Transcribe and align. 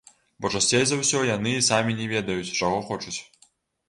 Бо 0.43 0.49
часцей 0.59 0.85
за 0.91 0.97
ўсё 1.01 1.19
яны 1.29 1.51
і 1.57 1.65
самі 1.67 1.91
не 1.99 2.07
ведаюць, 2.13 2.55
чаго 2.63 2.79
хочуць. 2.89 3.15